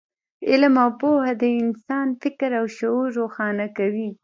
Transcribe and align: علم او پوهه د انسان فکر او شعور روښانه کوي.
علم 0.49 0.75
او 0.83 0.89
پوهه 1.01 1.33
د 1.41 1.43
انسان 1.61 2.07
فکر 2.21 2.49
او 2.59 2.65
شعور 2.77 3.07
روښانه 3.19 3.65
کوي. 3.77 4.09